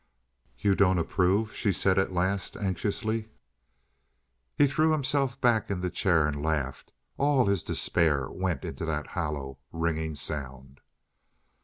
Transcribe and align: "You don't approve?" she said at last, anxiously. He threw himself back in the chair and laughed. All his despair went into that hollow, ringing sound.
"You 0.57 0.73
don't 0.73 0.97
approve?" 0.97 1.53
she 1.53 1.71
said 1.71 1.99
at 1.99 2.11
last, 2.11 2.57
anxiously. 2.57 3.29
He 4.55 4.65
threw 4.65 4.91
himself 4.91 5.39
back 5.39 5.69
in 5.69 5.81
the 5.81 5.91
chair 5.91 6.25
and 6.25 6.41
laughed. 6.41 6.91
All 7.19 7.45
his 7.45 7.61
despair 7.61 8.27
went 8.27 8.65
into 8.65 8.83
that 8.85 9.09
hollow, 9.13 9.59
ringing 9.71 10.15
sound. 10.15 10.81